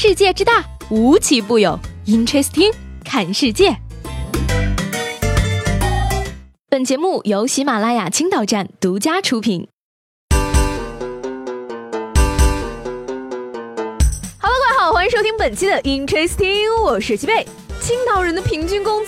[0.00, 1.76] 世界之大，无奇不有。
[2.06, 2.72] Interesting，
[3.04, 3.76] 看世界。
[6.70, 9.66] 本节目由喜马拉雅青岛站独家出品。
[14.40, 17.44] Hello，各位好，欢迎收听本期的 Interesting，我是齐贝。
[17.80, 19.07] 青岛人的平均工资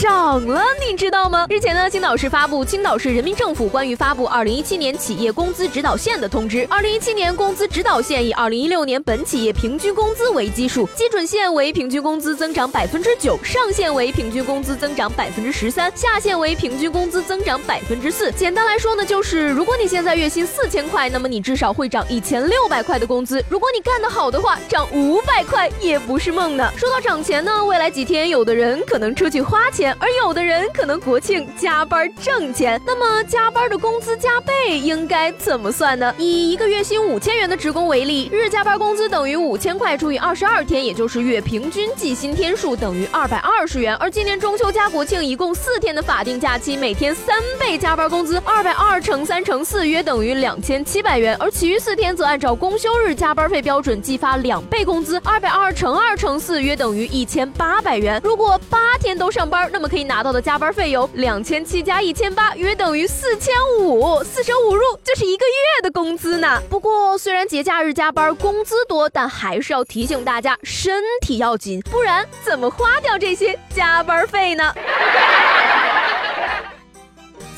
[0.00, 1.44] 涨了，你知道吗？
[1.50, 6.58] 日前呢，青岛市发布《青岛市人民政府关于发布二零一七年企业工资指导线的通知》。
[6.70, 18.32] 二零一七年工资指导线以二零一六年本企业平均工资为基数，基准线为平均工资增长百分之九，上限为平均工资增长百分之十三，下限为平均工资增长百分之四。
[18.32, 23.44] 简单来说呢，就是如果你现在月薪四千块，那么你至少会涨一千六百块的工资。
[23.50, 26.72] 如果你干得好的话，涨五百块也不是梦呢。
[26.74, 28.00] 说到涨钱呢，未来几。
[28.10, 32.80] 天，有的人可能出去花钱，而有的人可能国庆加班挣钱。
[32.86, 36.12] 那么加班的工资加倍应该怎么算呢？
[36.18, 43.94] 以一个月薪五千元的职工为例，日加班工资等于五千块除以二十二天，也就是月平均计薪天数等于二百二十元。
[43.96, 51.36] 而今年中秋加国庆一共四天的法定假期，每天三倍加班工资，二百二乘三乘四约等于两千七百元。
[51.38, 57.90] 而其余四天则按照公休日加班费标准计发两倍工资，二百二乘二乘四约等于一千八百。
[58.00, 66.60] 元，如果八天都上班，那我们可以拿到的加班费有两千七加一千八，约等于四千五，四舍五入就是一个月的工资呢。
[66.68, 74.74] 不过虽然节假日加班工资多，但还是要提醒大家身体要紧，不然怎么花掉这些加班费呢？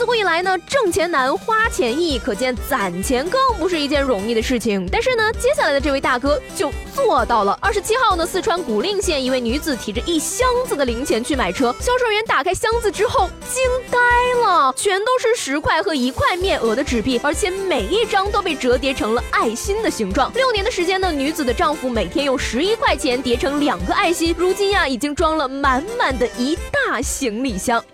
[0.00, 4.88] 自古以来呢，挣钱难，花钱易，可见攒钱更不是一件容易的事情。
[4.90, 7.58] 但是呢，接下来的这位大哥就做到了。
[7.60, 13.98] 二十七号呢，四川古蔺县一位女子提着一箱子的零钱去买车，销售员打开箱子之后惊呆
[14.42, 20.32] 了，全都是十块和一块面额的纸币，而且每一张都被折叠成了爱心的形状。
[20.32, 27.84] 六年的时间呢，女子的丈夫每天用十一块钱叠成两个爱心，如今呀，已经装了满满的一大行李箱。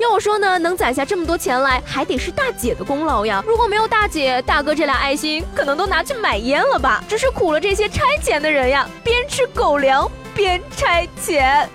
[0.00, 3.44] 要我说呢，能攒下这么多钱来，还得是大姐的功劳呀！
[3.46, 7.04] 如果没有大姐，大哥这俩爱心可能都拿去买烟了吧？
[7.06, 11.68] 只是苦了这些拆钱的人呀，边吃狗粮边拆钱。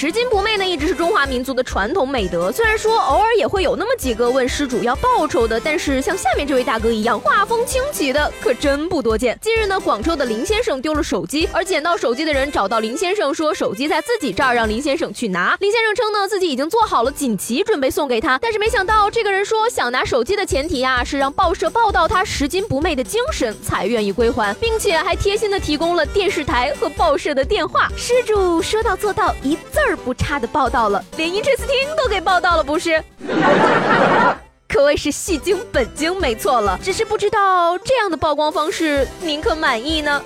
[0.00, 2.52] 拾金不昧呢，一直是中华民族的传统美德。
[2.52, 9.36] 虽然说偶尔也会有那么几个问失主要报酬的，但是像下面这位大哥一样画风清奇的，可真不多见。
[9.42, 15.56] 近日呢，广州的林先生丢了手机，而捡到手机的人找到林先生说手机在自己这儿，让林先生去拿。
[15.58, 27.88] 林先生称呢自己已经做好了锦旗，准备送给他，但是没想到这个人说想拿手机的前提呀是让报社报道他拾金不昧的精神才愿意归还，并且还贴心的提供了电视台和报社的电话。
[27.96, 29.87] 失主说到做到，一字儿。
[29.96, 33.02] 不差的报道了，连伊丽斯汀都给报道了，不是？
[34.68, 36.78] 可谓是戏精本精，没错了。
[36.82, 40.22] 只是不知道这样的曝光方式，您可满意呢？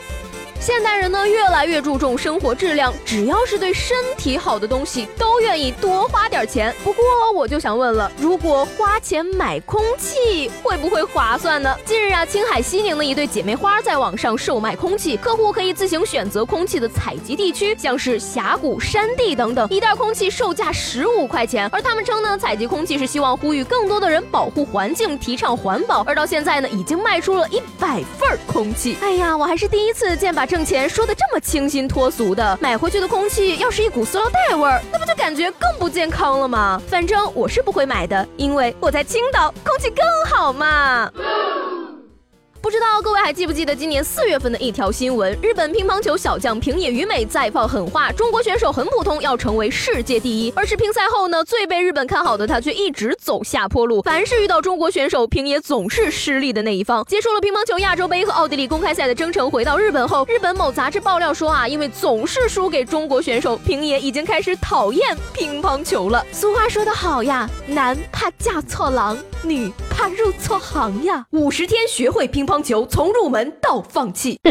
[0.62, 6.73] 现代人呢，越来越注重生活质量，只要是对身体好的东西，都愿意多花点钱。
[6.84, 7.03] 不过，
[7.34, 11.77] 我就想问了，如果花钱买空气，会不会划算呢？
[11.84, 19.69] 近日啊，青海西宁的一对姐妹花在网上售卖空气，客户可以自行选择空气的采集地区，像是峡谷、山地等等。
[19.69, 26.05] 一袋空气售价十五块钱，而他们称呢，采集空气是希望呼吁更多的人保护环境，提倡环保。
[26.06, 28.97] 而到现在呢，已经卖出了一百份空气。
[29.00, 30.47] 哎呀，我还是第一次见把。
[30.53, 36.79] 挣钱说的这么清新脱俗的，买回去的空气要是一股塑料袋味儿，那不就感觉更不健康了吗？
[36.87, 41.11] 反正我是不会买的，因为我在青岛，空气更好嘛。
[43.03, 45.37] 各位还记不记得今年四月份的一条新闻？
[45.43, 50.53] 日本乒乓球小将平野羽美再放狠话：中国选手很普通，要成为世界第一。
[50.55, 54.03] 而是乒赛后呢，最被日本看好的他却一直走下坡路。
[54.03, 57.05] 凡是遇到中国选手，平野总是失利的那一方。
[57.07, 66.25] 结束了乒乓球亚洲杯和奥地利公开赛的征程，回到日本后，日本某杂志爆料说啊，因为总是输给中国选手，平野已经开始讨厌乒乓球了。
[66.31, 71.25] 俗话说得好呀，男怕嫁错郎，女怕入错行呀。
[71.31, 72.53] 五十天学会乒乓。
[72.53, 74.38] 乓球从入门到放弃。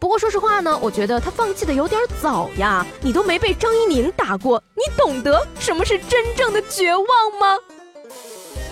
[0.00, 2.84] 不过说实话呢，我觉得他放弃的有点早呀。
[3.00, 7.06] 你都没被张怡宁打过，你懂得什么是真正的绝望
[7.38, 7.56] 吗？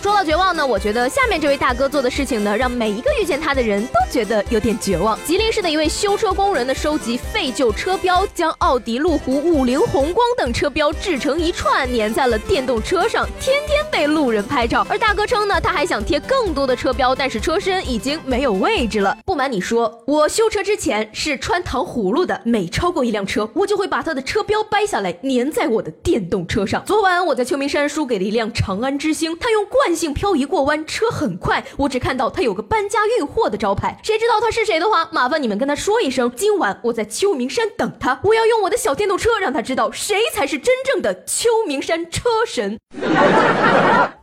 [0.03, 5.17] 说到绝望呢，我觉得下面这位大哥做的事情呢，让每一个遇见他的人都觉得有点绝望。
[5.23, 14.85] 吉林市的一位修车工人呢，收集废旧车标，将奥迪、路虎、五菱宏光等车标制成一串，粘在了电动车上，天天被路人拍照。
[14.89, 19.17] 而大哥称呢，他还想贴更多的车标，但是车身已经没有位置了。
[19.23, 26.83] 不瞒你说，我修车之前是穿糖葫芦的，每超过一辆车，我就会把他的车标掰下来粘在我的电动车上。
[26.83, 33.99] 昨晚我在秋名山输给了一辆长安之星，他用惯性漂移过弯，车很快，我只看到他有个搬家运货的招牌。
[34.03, 42.77] 谁知道他是谁的话，麻烦你们跟他说一声，今晚我在秋名山等他，我要用我的小电动车让他知道谁才是真正的秋名山车神。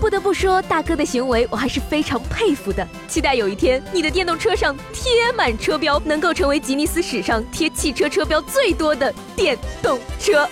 [0.00, 2.86] 不得不说，大哥的行为我还是非常佩服的。
[3.08, 10.46] 期待有一天，你的电动车上贴满车标，能够成为吉尼斯史上贴汽车车标最多的电动车。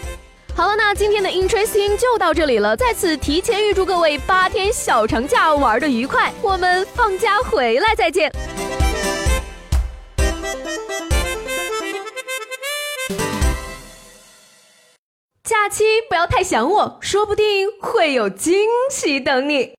[0.54, 2.76] 好了，那今天的 Interesting 就到这里了。
[2.76, 8.30] 再次提前预祝各位八天小长假玩的愉快，我们放假回来再见。
[15.42, 19.70] 假期不要太想我，说不定会有惊喜等你。